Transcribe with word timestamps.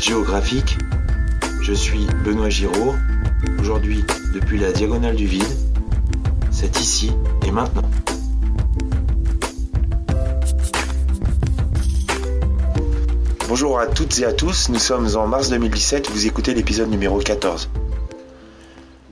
géographique. 0.00 0.78
Je 1.60 1.74
suis 1.74 2.06
Benoît 2.24 2.48
Giraud. 2.48 2.94
Aujourd'hui, 3.60 4.04
depuis 4.32 4.58
la 4.58 4.72
diagonale 4.72 5.14
du 5.14 5.26
vide, 5.26 5.44
c'est 6.50 6.80
ici 6.80 7.12
et 7.46 7.50
maintenant. 7.50 7.88
Bonjour 13.48 13.78
à 13.78 13.86
toutes 13.86 14.18
et 14.20 14.24
à 14.24 14.32
tous, 14.32 14.70
nous 14.70 14.78
sommes 14.78 15.16
en 15.16 15.26
mars 15.26 15.50
2017, 15.50 16.08
vous 16.10 16.26
écoutez 16.26 16.54
l'épisode 16.54 16.88
numéro 16.88 17.18
14. 17.18 17.68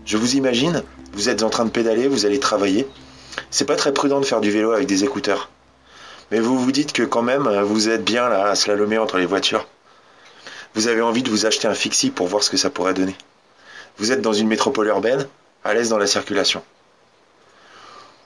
Je 0.06 0.16
vous 0.16 0.36
imagine, 0.36 0.82
vous 1.12 1.28
êtes 1.28 1.42
en 1.42 1.50
train 1.50 1.66
de 1.66 1.70
pédaler, 1.70 2.08
vous 2.08 2.24
allez 2.24 2.40
travailler. 2.40 2.86
C'est 3.50 3.66
pas 3.66 3.76
très 3.76 3.92
prudent 3.92 4.20
de 4.20 4.24
faire 4.24 4.40
du 4.40 4.50
vélo 4.50 4.72
avec 4.72 4.86
des 4.86 5.04
écouteurs. 5.04 5.50
Mais 6.30 6.40
vous 6.40 6.58
vous 6.58 6.72
dites 6.72 6.92
que 6.92 7.02
quand 7.02 7.22
même, 7.22 7.48
vous 7.62 7.88
êtes 7.90 8.04
bien 8.04 8.28
là 8.28 8.46
à 8.46 8.54
slalomer 8.54 8.98
entre 8.98 9.18
les 9.18 9.26
voitures. 9.26 9.66
Vous 10.78 10.86
avez 10.86 11.02
envie 11.02 11.24
de 11.24 11.30
vous 11.30 11.44
acheter 11.44 11.66
un 11.66 11.74
fixie 11.74 12.12
pour 12.12 12.28
voir 12.28 12.44
ce 12.44 12.50
que 12.50 12.56
ça 12.56 12.70
pourrait 12.70 12.94
donner. 12.94 13.16
Vous 13.96 14.12
êtes 14.12 14.22
dans 14.22 14.32
une 14.32 14.46
métropole 14.46 14.86
urbaine, 14.86 15.26
à 15.64 15.74
l'aise 15.74 15.88
dans 15.88 15.98
la 15.98 16.06
circulation. 16.06 16.62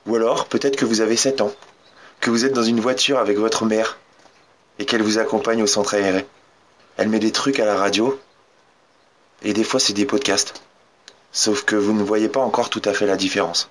Ou 0.04 0.16
alors, 0.16 0.44
peut-être 0.44 0.76
que 0.76 0.84
vous 0.84 1.00
avez 1.00 1.16
7 1.16 1.40
ans, 1.40 1.54
que 2.20 2.28
vous 2.28 2.44
êtes 2.44 2.52
dans 2.52 2.62
une 2.62 2.78
voiture 2.78 3.18
avec 3.18 3.38
votre 3.38 3.64
mère, 3.64 3.96
et 4.78 4.84
qu'elle 4.84 5.00
vous 5.00 5.16
accompagne 5.16 5.62
au 5.62 5.66
centre 5.66 5.94
aéré. 5.94 6.26
Elle 6.98 7.08
met 7.08 7.20
des 7.20 7.32
trucs 7.32 7.58
à 7.58 7.64
la 7.64 7.74
radio, 7.74 8.20
et 9.40 9.54
des 9.54 9.64
fois 9.64 9.80
c'est 9.80 9.94
des 9.94 10.04
podcasts. 10.04 10.60
Sauf 11.32 11.64
que 11.64 11.74
vous 11.74 11.94
ne 11.94 12.04
voyez 12.04 12.28
pas 12.28 12.40
encore 12.40 12.68
tout 12.68 12.82
à 12.84 12.92
fait 12.92 13.06
la 13.06 13.16
différence. 13.16 13.70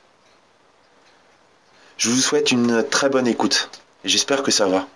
Je 1.98 2.10
vous 2.10 2.20
souhaite 2.20 2.52
une 2.52 2.84
très 2.90 3.10
bonne 3.10 3.28
écoute, 3.28 3.70
et 4.04 4.10
j'espère 4.10 4.42
que 4.42 4.50
ça 4.50 4.66
va. 4.66 4.88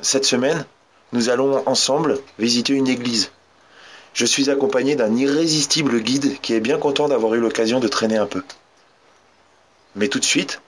Cette 0.00 0.24
semaine, 0.24 0.66
nous 1.12 1.28
allons 1.28 1.62
ensemble 1.66 2.18
visiter 2.38 2.72
une 2.72 2.88
église. 2.88 3.30
Je 4.12 4.26
suis 4.26 4.50
accompagné 4.50 4.96
d'un 4.96 5.14
irrésistible 5.16 6.00
guide 6.00 6.40
qui 6.40 6.54
est 6.54 6.60
bien 6.60 6.78
content 6.78 7.08
d'avoir 7.08 7.34
eu 7.34 7.40
l'occasion 7.40 7.80
de 7.80 7.88
traîner 7.88 8.16
un 8.16 8.26
peu. 8.26 8.42
Mais 9.96 10.08
tout 10.08 10.18
de 10.18 10.24
suite, 10.24 10.60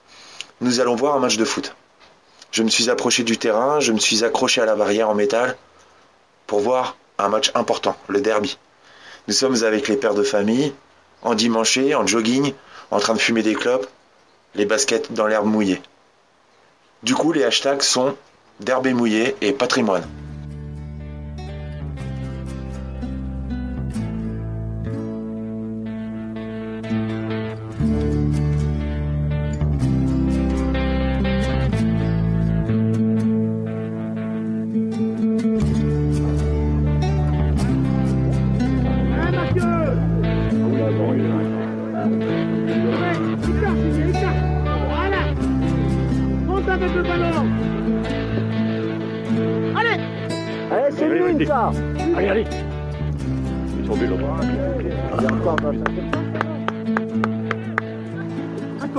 nous 0.61 0.81
allons 0.81 0.95
voir 0.95 1.17
un 1.17 1.21
match 1.21 1.37
de 1.37 1.45
foot. 1.45 1.75
Je 2.51 2.62
me 2.62 2.69
suis 2.69 2.91
approché 2.91 3.25
du 3.25 3.39
terrain, 3.39 3.81
je 3.81 3.93
me 3.93 3.99
suis 3.99 4.25
accroché 4.25 4.61
à 4.61 4.67
la 4.67 4.77
barrière 4.77 5.09
en 5.09 5.15
métal 5.15 5.57
pour 6.47 6.61
voir 6.61 6.97
un 7.19 7.29
match 7.29 7.51
important, 7.55 7.97
le 8.09 8.21
derby. 8.21 8.59
Nous 9.29 9.34
sommes 9.34 9.62
avec 9.65 9.89
les 9.89 9.97
pères 9.97 10.15
de 10.15 10.23
famille, 10.23 10.73
en 11.23 11.34
dimanché, 11.34 11.95
en 11.95 12.06
jogging, 12.06 12.53
en 12.91 12.99
train 12.99 13.15
de 13.15 13.21
fumer 13.21 13.43
des 13.43 13.55
clopes, 13.55 13.89
les 14.55 14.67
baskets 14.67 15.12
dans 15.12 15.27
l'herbe 15.27 15.47
mouillée. 15.47 15.81
Du 17.03 17.15
coup, 17.15 17.33
les 17.33 17.45
hashtags 17.45 17.83
sont 17.83 18.17
derby 18.61 18.93
mouillé 18.93 19.37
et 19.41 19.53
patrimoine. 19.53 20.06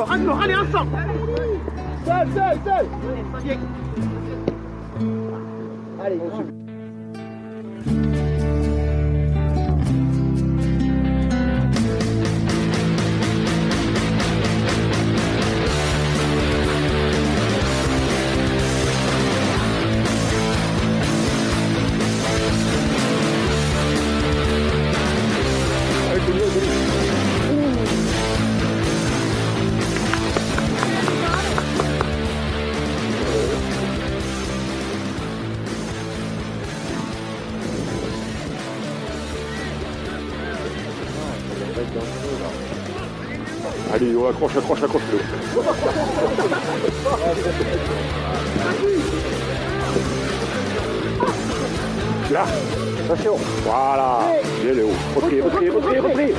Encore, 0.04 0.16
encore, 0.22 0.42
allez, 0.42 0.56
ensemble 0.56 0.92
Seul, 2.06 2.28
seul, 2.36 2.60
seul. 2.66 2.86
Allez, 6.04 6.20
On 44.24 44.30
accroche, 44.30 44.56
accroche, 44.56 44.84
accroche. 44.84 45.02
Là, 52.32 52.46
attention. 53.04 53.36
Voilà. 53.66 54.20
Bien 54.64 54.74
Léo. 54.76 54.92
Repris, 55.14 55.42
repris, 55.42 55.70
repris, 55.70 56.00
repris. 56.00 56.34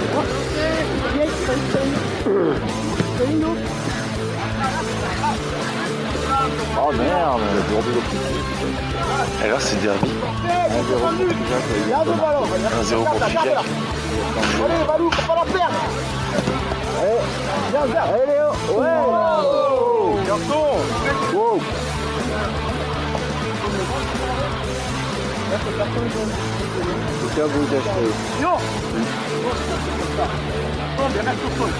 Oh 6.76 6.92
merde 6.92 7.40
Alors 9.44 9.60
c'est 9.60 9.82
derby. 9.82 10.10
1-0 12.82 13.04
pour. 13.04 13.22
Allez, 14.64 14.84
Valou, 14.86 15.10
pas 15.10 15.34
la 15.34 15.44
perdre. 15.52 15.80
Viens, 17.74 17.86
viens. 17.86 18.02
Allez, 18.02 18.26
Léo. 18.26 18.50
Ouais. 18.78 18.94
Garçon. 20.28 20.64
Wow. 21.34 21.58
À 27.36 27.46
vous 27.46 27.64
sol. 31.58 31.72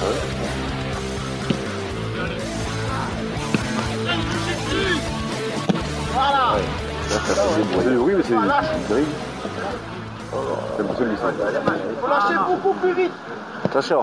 Voilà. 0.00 0.16
Oui, 7.98 8.14
mais 8.16 8.22
c'est 8.22 8.88
terrible. 8.88 9.10
C'est 10.76 10.86
pour 10.86 10.96
celui-ci. 10.96 11.22
Faut 12.00 12.08
lâcher 12.08 12.34
beaucoup 12.46 12.72
plus 12.74 12.92
vite. 12.94 13.12
Attention. 13.64 14.02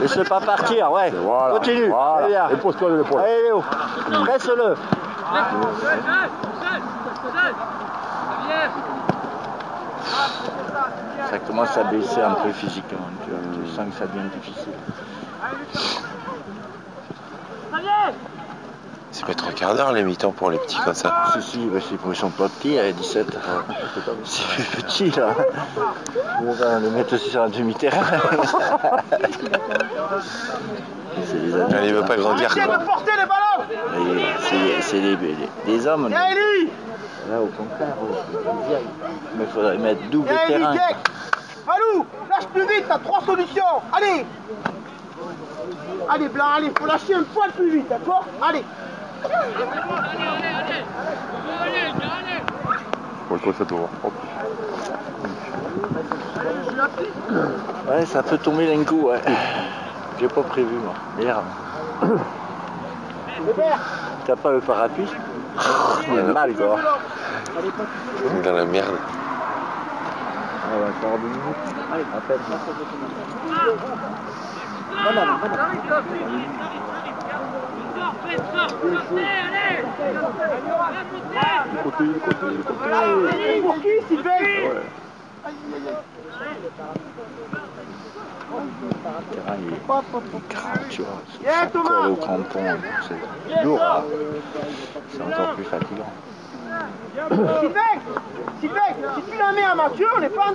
Laisse-le 0.00 0.24
pas 0.24 0.40
partir, 0.40 0.92
ouais. 0.92 1.12
Continue. 1.52 1.88
Voilà. 1.88 2.24
Allez, 2.24 2.28
bien. 2.28 2.48
Et 2.50 2.56
pose-toi 2.56 2.90
de 2.90 2.96
l'épaule. 2.96 3.20
Allez, 3.20 3.42
Léo. 3.44 3.64
Presse-le. 4.24 4.74
Ça 11.30 11.38
commence 11.46 11.76
à 11.76 11.84
baisser 11.84 12.20
un 12.22 12.34
peu 12.34 12.50
physiquement. 12.52 12.98
Tu, 13.24 13.70
sens 13.70 13.86
que 13.90 13.98
ça 13.98 14.06
devient 14.06 14.28
difficile. 14.34 14.72
C'est 19.10 19.24
pas 19.24 19.34
trois 19.34 19.52
quarts 19.52 19.74
d'heure 19.74 19.92
les 19.92 20.02
mi-temps 20.04 20.32
pour 20.32 20.50
les 20.50 20.58
petits 20.58 20.78
comme 20.84 20.94
ça. 20.94 21.14
Si, 21.34 21.42
si, 21.42 21.66
bah, 21.66 21.78
c'est 21.88 21.96
pour 21.96 22.12
ils 22.12 22.16
sont 22.16 22.30
pas 22.30 22.48
petits, 22.48 22.78
à 22.78 22.92
17. 22.92 23.26
C'est 24.24 24.44
plus 24.44 24.82
petit, 24.82 25.10
là. 25.12 25.34
On 26.42 26.52
va 26.52 26.78
le 26.78 26.90
mettre 26.90 27.14
aussi 27.14 27.30
sur 27.30 27.42
un 27.42 27.48
demi-terrain. 27.48 27.96
C'est 31.24 31.40
des 31.42 31.54
adultes, 31.54 31.76
Elle 31.82 31.94
veut 31.94 32.02
pas 32.04 32.16
grandir 32.16 32.54
quoi. 32.54 32.64
les 33.96 34.82
C'est 34.82 35.00
des, 35.00 35.16
des- 35.16 35.36
des 35.66 35.86
hommes. 35.86 36.06
Eli. 36.06 36.70
Là, 37.30 37.40
au 37.42 37.46
contraire, 37.46 37.94
mais 39.36 39.44
il 39.44 39.50
faudrait 39.50 39.78
mettre 39.78 40.02
double 40.10 40.28
terrain. 40.46 40.74
Valou, 41.66 42.06
lâche 42.30 42.46
plus 42.54 42.62
vite, 42.62 42.84
t'as 42.88 42.98
trois 42.98 43.20
solutions. 43.22 43.62
Allez. 43.92 44.24
Allez, 46.08 46.28
Blanc, 46.28 46.46
allez, 46.56 46.70
faut 46.78 46.86
lâcher 46.86 47.14
un 47.14 47.24
poil 47.24 47.50
plus 47.50 47.70
vite, 47.70 47.88
d'accord? 47.88 48.24
Allez. 48.40 48.64
Faut 53.28 53.34
le 53.34 53.40
Ouais, 53.46 53.54
ça 53.56 53.64
doit 53.64 53.78
avoir 53.78 53.90
propre. 53.90 54.16
Ouais, 57.88 58.06
ça 58.06 58.22
peut 58.22 58.38
tomber 58.38 58.66
d'un 58.66 58.84
coup, 58.84 59.08
ouais. 59.08 59.20
J'ai 60.20 60.28
pas 60.28 60.42
prévu, 60.42 60.76
moi. 60.76 60.94
Merde. 61.16 61.44
T'as 64.26 64.36
pas 64.36 64.52
le 64.52 64.60
parapluie? 64.60 65.08
Il 66.12 66.18
a 66.18 66.22
mal, 66.22 66.54
quoi. 66.54 66.76
Dans 68.44 68.52
la 68.52 68.64
merde. 68.66 68.98
Ah 70.70 70.76
ouais, 70.76 70.88
encore 70.98 71.18
deux 71.18 71.28
minutes. 71.28 71.42
Allez, 71.92 72.04
à 72.14 72.20
peine. 72.20 72.38
Du 72.38 72.52
côté, 75.84 77.17
est 90.34 90.48
grave, 90.48 90.86
tu 90.90 91.02
vois. 91.02 91.22
Au 92.08 92.16
c'est 93.06 93.14
hein. 93.74 94.04
Encore 95.26 95.54
plus 95.54 95.64
fatigant. 95.64 96.12
Si 98.60 98.68
tu 99.30 99.38
la 99.38 99.52
mets 99.52 99.62
amateur, 99.64 100.14
on 100.16 100.20
n'est 100.20 100.28
pas 100.28 100.46
en. 100.46 100.54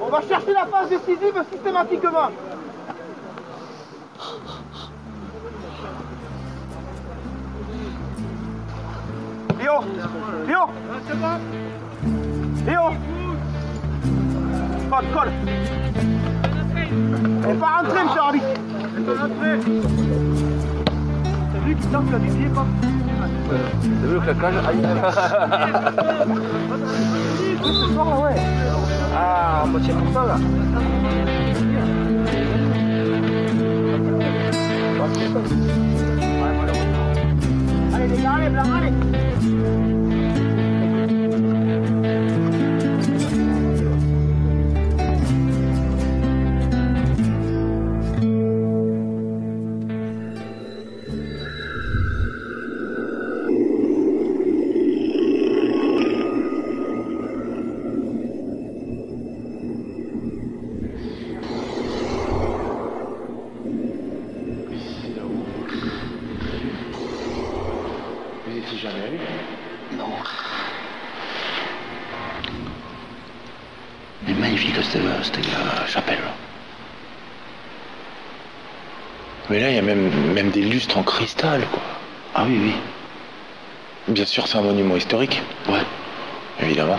On 0.00 0.08
va 0.08 0.20
chercher 0.22 0.52
la 0.52 0.66
phase 0.66 0.88
décisive 0.88 1.44
systématiquement. 1.52 2.30
Léo 9.68 9.80
Léo 10.46 10.62
Léo 12.64 12.84
Colle, 14.90 15.04
colle. 15.12 15.32
Elle 17.44 17.50
est 17.50 17.54
pas 17.54 17.66
rentrée, 17.76 18.04
monsieur 18.04 18.16
l'arbitre 18.16 18.46
T'as 21.52 21.58
vu 21.58 21.76
qu'il 21.76 21.90
tente 21.90 22.10
la 22.10 22.18
quoi 22.54 22.66
T'as 23.50 24.06
vu 24.06 24.14
le 24.14 24.20
claquage 24.20 24.54
Ce 27.62 27.92
soir, 27.92 28.20
ouais. 28.22 28.36
Ah, 29.20 29.64
moitié 29.66 29.92
comme 29.92 30.12
ça, 30.14 30.24
là. 30.24 30.36
Allez, 35.04 35.28
les 36.20 36.27
gars, 38.16 38.34
allez, 38.34 38.50
blanc, 38.50 40.17
cette 75.34 75.46
euh, 75.46 75.86
chapelle. 75.86 76.18
Mais 79.50 79.60
là, 79.60 79.70
il 79.70 79.76
y 79.76 79.78
a 79.78 79.82
même, 79.82 80.10
même 80.34 80.50
des 80.50 80.60
lustres 80.62 80.98
en 80.98 81.02
cristal, 81.02 81.62
quoi. 81.70 81.80
Ah 82.34 82.44
oui, 82.46 82.58
oui. 82.62 82.72
Bien 84.08 84.26
sûr, 84.26 84.46
c'est 84.46 84.58
un 84.58 84.62
monument 84.62 84.96
historique, 84.96 85.40
Ouais. 85.68 85.80
évidemment. 86.62 86.98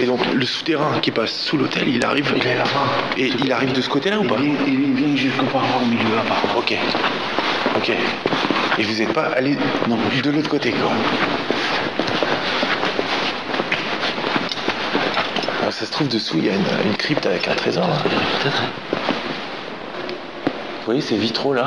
Et 0.00 0.06
donc, 0.06 0.20
le 0.32 0.46
souterrain 0.46 1.00
qui 1.00 1.10
passe 1.10 1.32
sous 1.32 1.56
l'hôtel, 1.56 1.88
il 1.88 2.04
arrive. 2.04 2.32
Il 2.36 2.46
est 2.46 2.54
là-bas. 2.56 2.70
Et 3.16 3.32
il 3.42 3.52
arrive 3.52 3.72
de 3.72 3.80
ce 3.80 3.88
côté-là 3.88 4.20
ou 4.20 4.24
pas 4.24 4.36
il 4.38 4.94
vient 4.94 5.16
jusqu'au 5.16 5.44
par 5.46 5.62
là 5.62 5.68
au 5.82 5.86
milieu 5.86 6.14
là-bas. 6.14 6.36
Ok. 6.56 6.74
Ok. 7.76 7.92
Et 8.78 8.82
vous 8.82 9.02
n'êtes 9.02 9.12
pas 9.12 9.26
allé 9.36 9.56
non 9.88 9.96
plus 10.08 10.22
de 10.22 10.30
l'autre 10.30 10.48
côté, 10.48 10.70
quoi. 10.70 10.92
Ça 15.78 15.86
se 15.86 15.90
trouve 15.92 16.08
dessous, 16.08 16.36
il 16.38 16.46
y 16.46 16.50
a 16.50 16.54
une, 16.54 16.88
une 16.90 16.96
crypte 16.96 17.26
avec 17.26 17.46
un 17.48 17.54
trésor. 17.54 17.86
là. 17.86 17.94
Peut-être. 18.42 18.62
hein. 18.62 18.98
Vous 20.80 20.84
voyez 20.86 21.00
ces 21.00 21.16
vitraux 21.16 21.52
là? 21.54 21.66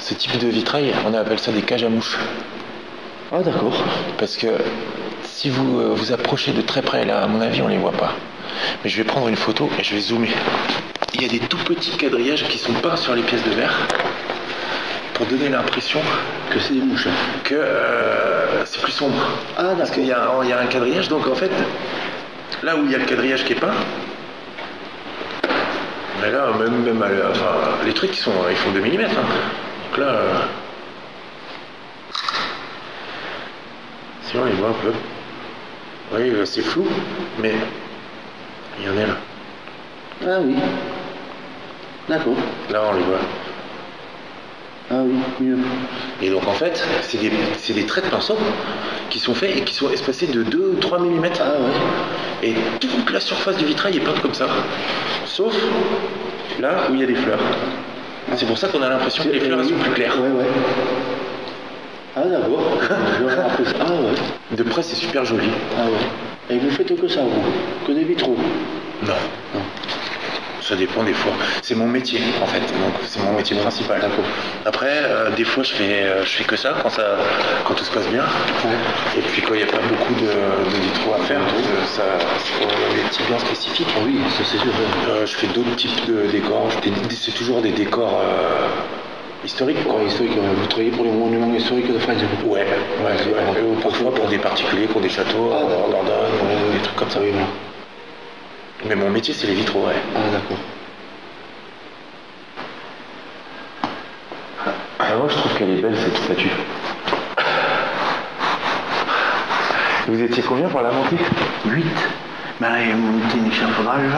Ce 0.00 0.14
type 0.14 0.38
de 0.38 0.46
vitrail, 0.48 0.92
on 1.06 1.14
appelle 1.14 1.38
ça 1.38 1.52
des 1.52 1.62
cages 1.62 1.84
à 1.84 1.88
mouches. 1.88 2.16
Ah 3.32 3.40
d'accord. 3.42 3.82
Parce 4.18 4.36
que 4.36 4.46
si 5.24 5.50
vous 5.50 5.80
euh, 5.80 5.92
vous 5.94 6.12
approchez 6.12 6.52
de 6.52 6.62
très 6.62 6.80
près, 6.82 7.04
là, 7.04 7.22
à 7.22 7.26
mon 7.26 7.40
avis, 7.40 7.60
on 7.62 7.68
les 7.68 7.76
voit 7.76 7.92
pas. 7.92 8.12
Mais 8.82 8.90
je 8.90 8.96
vais 8.96 9.04
prendre 9.04 9.28
une 9.28 9.36
photo 9.36 9.68
et 9.78 9.82
je 9.84 9.94
vais 9.94 10.00
zoomer. 10.00 10.28
Il 11.14 11.22
y 11.22 11.24
a 11.24 11.28
des 11.28 11.40
tout 11.40 11.58
petits 11.58 11.96
quadrillages 11.96 12.44
qui 12.48 12.58
sont 12.58 12.72
peints 12.74 12.96
sur 12.96 13.14
les 13.14 13.22
pièces 13.22 13.42
de 13.44 13.50
verre 13.50 13.76
pour 15.14 15.26
donner 15.26 15.48
l'impression 15.48 16.00
Que 16.50 16.58
c'est 16.60 16.74
des 16.74 16.80
mouches. 16.80 17.08
que 17.42 17.54
euh, 17.54 18.64
c'est 18.64 18.80
plus 18.80 18.92
sombre. 18.92 19.18
Ah 19.58 19.74
Parce 19.76 19.90
qu'il 19.90 20.04
y, 20.04 20.08
y 20.08 20.12
a 20.12 20.30
un 20.60 20.66
quadrillage, 20.66 21.08
donc 21.08 21.26
en 21.26 21.34
fait, 21.34 21.50
là 22.66 22.76
où 22.76 22.84
il 22.84 22.90
y 22.90 22.94
a 22.96 22.98
le 22.98 23.04
quadrillage 23.04 23.44
qui 23.44 23.52
est 23.52 23.60
peint, 23.60 23.72
mais 26.20 26.32
là, 26.32 26.48
même, 26.58 26.82
même 26.82 27.00
à 27.00 27.08
la- 27.08 27.30
enfin, 27.30 27.46
les 27.84 27.92
trucs, 27.94 28.10
ils, 28.16 28.20
sont, 28.20 28.32
ils 28.50 28.56
font 28.56 28.72
2 28.72 28.80
mm. 28.80 28.96
Donc 28.96 29.98
là, 29.98 30.04
euh, 30.06 30.38
si 34.24 34.36
on 34.36 34.44
les 34.44 34.52
voit 34.54 34.70
un 34.70 34.72
peu. 34.72 34.92
Oui, 36.12 36.30
euh, 36.30 36.44
c'est 36.44 36.62
flou, 36.62 36.86
mais 37.40 37.54
il 38.80 38.86
y 38.86 38.88
en 38.88 38.96
a 38.96 39.06
là. 39.06 39.16
Ah 40.26 40.40
oui. 40.42 40.56
D'accord. 42.08 42.34
Là, 42.70 42.82
on 42.90 42.94
les 42.96 43.02
voit. 43.04 43.20
Ah 44.90 45.02
oui, 45.04 45.14
mieux. 45.40 45.58
Et 46.20 46.30
donc 46.30 46.46
en 46.48 46.52
fait, 46.52 46.84
c'est 47.02 47.18
des, 47.18 47.30
c'est 47.58 47.74
des 47.74 47.86
traits 47.86 48.06
de 48.06 48.10
pinceau 48.10 48.36
qui 49.10 49.20
sont 49.20 49.34
faits 49.34 49.56
et 49.56 49.60
qui 49.62 49.74
sont 49.74 49.90
espacés 49.90 50.26
de 50.26 50.42
2-3 50.42 50.98
mm. 51.00 51.24
Ah 51.40 51.44
ouais. 51.60 51.72
Et 52.42 52.54
toute 52.80 53.10
la 53.10 53.20
surface 53.20 53.56
du 53.56 53.64
vitrail 53.64 53.96
est 53.96 54.00
peinte 54.00 54.20
comme 54.20 54.34
ça. 54.34 54.46
Sauf 55.24 55.54
là 56.60 56.86
où 56.90 56.94
il 56.94 57.00
y 57.00 57.02
a 57.02 57.06
des 57.06 57.14
fleurs. 57.14 57.40
C'est 58.34 58.46
pour 58.46 58.58
ça 58.58 58.68
qu'on 58.68 58.82
a 58.82 58.88
l'impression 58.88 59.24
que 59.24 59.28
les 59.30 59.40
fleurs 59.40 59.64
sont 59.64 59.74
plus 59.74 59.90
claires. 59.92 60.16
Ouais, 60.20 60.28
ouais. 60.28 60.50
Ah 62.16 62.22
d'accord. 62.24 62.78
Ah 63.80 63.92
ouais. 63.92 64.56
De 64.56 64.62
près, 64.62 64.82
c'est 64.82 64.96
super 64.96 65.24
joli. 65.24 65.48
Ah 65.78 65.84
ouais. 65.84 66.54
Et 66.54 66.58
vous 66.58 66.70
faites 66.70 66.98
que 67.00 67.08
ça, 67.08 67.20
vous? 67.22 67.42
Que 67.86 67.92
des 67.92 68.04
vitraux? 68.04 68.36
Non. 69.02 69.12
Non. 69.54 69.60
Ça 70.66 70.74
dépend 70.74 71.04
des 71.04 71.14
fois. 71.14 71.32
C'est 71.62 71.76
mon 71.76 71.86
métier 71.86 72.20
en 72.42 72.46
fait. 72.46 72.58
Donc 72.58 72.94
c'est 73.06 73.22
mon 73.22 73.32
métier 73.34 73.56
principal. 73.56 74.00
Après, 74.64 74.98
euh, 75.04 75.30
des 75.30 75.44
fois, 75.44 75.62
je 75.62 75.72
fais, 75.74 76.02
euh, 76.02 76.24
je 76.24 76.30
fais 76.38 76.44
que 76.44 76.56
ça 76.56 76.74
quand, 76.82 76.90
ça 76.90 77.18
quand 77.64 77.74
tout 77.74 77.84
se 77.84 77.90
passe 77.92 78.08
bien. 78.08 78.24
Et 79.16 79.20
puis 79.20 79.42
quand 79.42 79.54
il 79.54 79.58
n'y 79.58 79.62
a 79.62 79.66
pas 79.66 79.78
beaucoup 79.88 80.14
de, 80.14 80.26
de 80.26 80.82
vitraux 80.82 81.14
à 81.14 81.22
faire, 81.24 81.38
donc, 81.38 81.48
euh, 81.50 81.84
ça, 81.86 82.02
des 82.94 83.08
types 83.10 83.26
bien 83.28 83.38
spécifiques. 83.38 83.86
Oui, 84.04 84.18
ça 84.36 84.42
c'est 84.44 84.58
sûr. 84.58 84.72
Euh, 85.08 85.24
je 85.24 85.36
fais 85.36 85.46
d'autres 85.46 85.76
types 85.76 86.04
de 86.06 86.26
décors. 86.32 86.68
C'est 87.10 87.34
toujours 87.34 87.62
des 87.62 87.70
décors. 87.70 88.20
Quoi. 89.42 89.44
Historique, 89.44 89.76
vous 89.86 90.66
travaillez 90.66 90.90
pour 90.90 91.04
les 91.04 91.12
monuments 91.12 91.54
historiques 91.54 91.92
de 91.92 91.98
France 92.00 92.16
Ouais, 92.44 92.66
ouais, 92.66 93.06
ouais. 93.06 93.62
Ou 93.62 93.80
parfois 93.80 94.12
pour 94.12 94.26
des 94.26 94.38
particuliers 94.38 94.88
ont 94.92 94.98
des 94.98 95.08
châteaux 95.08 95.52
Ah, 95.52 95.62
en. 95.62 95.90
Dordogne, 95.90 96.72
des 96.72 96.80
trucs 96.82 96.96
comme 96.96 97.10
ça. 97.10 97.20
Oui. 97.22 97.30
Mais 98.84 98.94
mon 98.94 99.10
métier, 99.10 99.34
c'est 99.34 99.46
les 99.46 99.54
vitraux, 99.54 99.86
ouais. 99.86 99.94
Ah 100.14 100.30
d'accord. 100.32 100.58
Ah, 104.98 105.14
moi, 105.18 105.26
je 105.28 105.34
trouve 105.36 105.54
qu'elle 105.56 105.70
est 105.70 105.80
belle, 105.82 105.96
cette 105.96 106.16
statue. 106.18 106.50
Vous 110.08 110.22
étiez 110.22 110.42
combien 110.42 110.68
pour 110.68 110.82
la 110.82 110.90
montée 110.92 111.16
8. 111.66 111.84
Ben, 112.60 112.68
il 112.80 112.88
y 112.88 112.92
a 112.92 112.96
monté 112.96 113.38
une 113.38 113.48
échafaudage. 113.48 114.10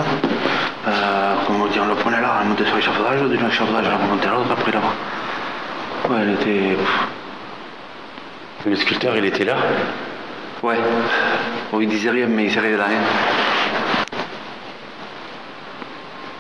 Euh, 0.87 1.35
comment 1.47 1.67
dire, 1.67 1.83
on 1.85 1.89
le 1.89 1.95
prenait 1.95 2.21
là, 2.21 2.41
on 2.43 2.49
montait 2.49 2.67
sur 2.67 2.77
l'échafaudage, 2.77 3.21
de 3.23 3.29
l'échafaudage, 3.37 3.87
on 3.93 4.03
remontait 4.07 4.29
à 4.29 4.33
l'autre, 4.33 4.51
après 4.53 4.73
là-bas. 4.73 4.95
Ouais, 6.11 6.21
elle 6.23 6.35
était. 6.35 6.77
pff, 6.77 8.67
Le 8.67 8.77
sculpteur, 8.77 9.17
il 9.17 9.25
était 9.25 9.45
là? 9.45 9.57
Ouais. 10.63 10.77
Bon, 11.73 11.81
il 11.81 11.89
disait 11.89 12.11
rien, 12.11 12.27
mais 12.27 12.45
il 12.45 12.53
servait 12.53 12.73
de 12.73 12.77
rien. 12.77 13.01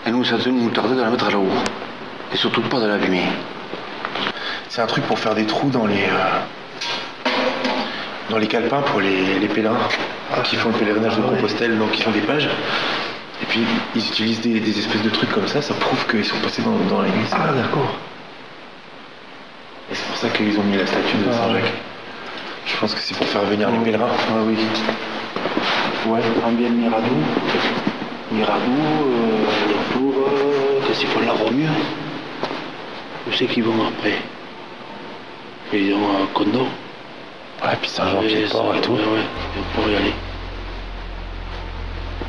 Et 0.08 0.10
nous, 0.10 0.24
ça 0.24 0.36
nous 0.46 0.70
tardait 0.70 0.94
de 0.94 1.02
la 1.02 1.10
mettre 1.10 1.26
à 1.26 1.30
la 1.30 1.36
haut. 1.36 1.52
Et 2.32 2.36
surtout 2.38 2.62
pas 2.62 2.80
de 2.80 2.86
l'abîmer. 2.86 3.24
C'est 4.70 4.80
un 4.80 4.86
truc 4.86 5.04
pour 5.04 5.18
faire 5.18 5.34
des 5.34 5.44
trous 5.44 5.68
dans 5.68 5.84
les, 5.84 6.04
euh, 6.04 7.30
dans 8.30 8.38
les 8.38 8.46
calepins 8.46 8.80
pour 8.80 9.02
les, 9.02 9.38
les 9.38 9.48
pèlerins 9.48 9.76
qui 10.44 10.56
font 10.56 10.70
le 10.70 10.76
pèlerinage 10.76 11.14
de 11.16 11.20
Compostelle, 11.20 11.78
donc 11.78 11.90
ils 11.98 12.02
font 12.02 12.10
des 12.10 12.22
pages. 12.22 12.48
Et 13.42 13.46
puis 13.50 13.60
ils 13.94 14.00
utilisent 14.00 14.40
des, 14.40 14.60
des 14.60 14.78
espèces 14.78 15.02
de 15.02 15.10
trucs 15.10 15.30
comme 15.30 15.46
ça, 15.46 15.60
ça 15.60 15.74
prouve 15.74 16.06
qu'ils 16.06 16.24
sont 16.24 16.38
passés 16.38 16.62
dans, 16.62 16.76
dans 16.88 17.02
l'église. 17.02 17.28
Ah, 17.32 17.52
d'accord. 17.52 17.94
Et 19.92 19.94
c'est 19.94 20.06
pour 20.06 20.16
ça 20.16 20.30
qu'ils 20.30 20.58
ont 20.58 20.62
mis 20.64 20.78
la 20.78 20.86
statue 20.86 21.18
de 21.18 21.30
Saint-Jacques. 21.30 21.72
Je 22.64 22.76
pense 22.80 22.94
que 22.94 23.00
c'est 23.00 23.14
pour 23.14 23.26
faire 23.26 23.42
venir 23.42 23.70
les 23.70 23.78
pèlerins. 23.78 24.08
Ah 24.30 24.40
oui. 24.46 24.56
Ouais, 26.06 26.20
Ambien 26.46 26.70
Miradou. 26.70 27.14
Miradou, 28.30 28.72
euh, 29.06 29.46
euh, 29.96 30.80
qu'est-ce 30.86 31.00
qu'ils 31.00 31.08
font 31.08 31.20
la 31.20 31.32
Romieux 31.32 31.68
Je 33.30 33.36
sais 33.36 33.46
qu'ils 33.46 33.64
vont 33.64 33.86
après? 33.88 34.14
Ils 35.72 35.94
ont 35.94 36.22
un 36.22 36.26
condo. 36.34 36.60
Ouais, 37.62 37.76
puis 37.80 37.90
Saint-Jean-Pied-Port 37.90 38.74
et 38.76 38.80
tout. 38.80 38.92
Ouais, 38.92 38.98
ouais, 38.98 39.62
pour 39.74 39.88
y 39.90 39.96
aller. 39.96 40.14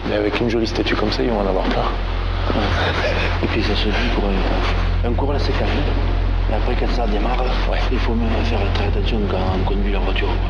Mais 0.08 0.16
avec 0.16 0.40
une 0.40 0.50
jolie 0.50 0.68
statue 0.68 0.96
comme 0.96 1.12
ça, 1.12 1.22
ils 1.22 1.30
vont 1.30 1.42
en 1.42 1.48
avoir 1.48 1.66
plein. 1.66 1.84
Et 3.44 3.48
puis 3.48 3.62
ça 3.62 3.76
se 3.76 3.86
dit 3.90 4.10
pour 4.16 4.24
un, 4.26 5.10
un 5.10 5.14
cours 5.14 5.34
là 5.34 5.40
c'est 5.40 5.52
calme. 5.60 5.70
Et 6.52 6.56
après 6.56 6.76
quand 6.80 6.92
ça 6.94 7.06
démarre, 7.08 7.44
il 7.92 8.00
faut 8.00 8.14
même 8.16 8.30
faire 8.46 8.60
très 8.74 8.86
attention 8.88 9.20
quand 9.30 9.38
on 9.56 9.64
conduit 9.66 9.92
la 9.92 10.00
voiture. 10.00 10.28
quoi. 10.28 10.50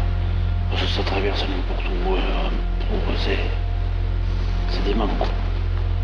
Parce 0.69 0.83
que 0.83 0.87
ça 0.87 1.03
traverse 1.03 1.41
n'importe 1.41 1.85
où. 1.89 2.13
euh, 2.13 2.19
pour- 2.87 3.13
c'est. 3.17 3.37
C'est 4.71 4.83
dément 4.83 5.07
quoi. 5.17 5.27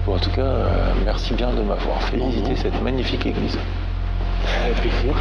Bon, 0.05 0.15
en 0.15 0.19
tout 0.19 0.29
cas, 0.31 0.41
euh, 0.41 0.93
merci 1.03 1.33
bien 1.33 1.49
de 1.51 1.61
m'avoir 1.61 2.01
fait 2.03 2.17
Non, 2.17 2.29
visiter 2.29 2.51
non. 2.51 2.57
cette 2.61 2.81
magnifique 2.81 3.25
église. 3.25 3.57
Avec 4.63 4.75
plaisir. 4.81 5.15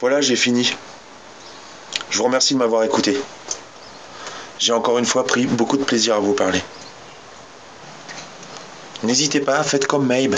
Voilà, 0.00 0.20
j'ai 0.22 0.36
fini. 0.36 0.74
Je 2.08 2.16
vous 2.16 2.24
remercie 2.24 2.54
de 2.54 2.58
m'avoir 2.58 2.84
écouté. 2.84 3.20
J'ai 4.58 4.72
encore 4.72 4.98
une 4.98 5.04
fois 5.04 5.26
pris 5.26 5.46
beaucoup 5.46 5.76
de 5.76 5.84
plaisir 5.84 6.14
à 6.14 6.20
vous 6.20 6.32
parler. 6.32 6.62
N'hésitez 9.02 9.40
pas, 9.40 9.62
faites 9.62 9.86
comme 9.86 10.06
Mabe 10.06 10.36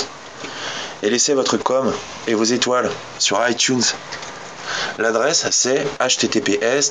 et 1.05 1.11
laissez 1.11 1.35
votre 1.35 1.59
com 1.59 1.93
et 2.27 2.35
vos 2.35 2.43
étoiles 2.43 2.91
sur 3.21 3.41
iTunes. 3.49 3.85
L'adresse 4.99 5.47
c'est 5.51 5.87
https 6.01 6.91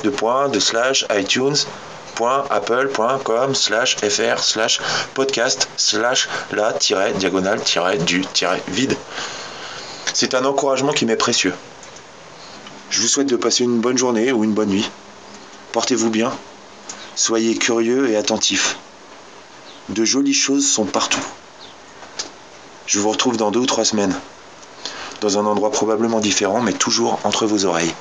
itunes.apple.com 1.09 3.55
fr 3.55 4.81
podcast 5.13 5.67
la 6.51 6.73
diagonale 7.13 7.59
du 8.05 8.23
vide. 8.69 8.95
C'est 10.13 10.35
un 10.35 10.45
encouragement 10.45 10.93
qui 10.93 11.05
m'est 11.05 11.17
précieux. 11.17 11.53
Je 12.91 12.99
vous 12.99 13.07
souhaite 13.07 13.29
de 13.29 13.37
passer 13.37 13.63
une 13.63 13.79
bonne 13.79 13.97
journée 13.97 14.33
ou 14.33 14.43
une 14.43 14.53
bonne 14.53 14.67
nuit. 14.67 14.89
Portez-vous 15.71 16.09
bien. 16.09 16.37
Soyez 17.15 17.55
curieux 17.55 18.09
et 18.09 18.17
attentifs. 18.17 18.77
De 19.87 20.03
jolies 20.03 20.33
choses 20.33 20.69
sont 20.69 20.83
partout. 20.83 21.25
Je 22.87 22.99
vous 22.99 23.09
retrouve 23.09 23.37
dans 23.37 23.49
deux 23.49 23.61
ou 23.61 23.65
trois 23.65 23.85
semaines. 23.85 24.13
Dans 25.21 25.37
un 25.37 25.45
endroit 25.45 25.71
probablement 25.71 26.19
différent, 26.19 26.59
mais 26.59 26.73
toujours 26.73 27.21
entre 27.23 27.45
vos 27.45 27.63
oreilles. 27.63 27.93